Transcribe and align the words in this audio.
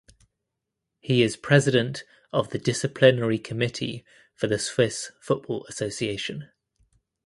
He 0.99 1.21
is 1.21 1.37
president 1.37 2.05
of 2.33 2.49
the 2.49 2.57
Disciplinary 2.57 3.37
Committee 3.37 4.03
for 4.33 4.47
the 4.47 4.57
Swiss 4.57 5.11
Football 5.19 5.63
Association. 5.69 6.49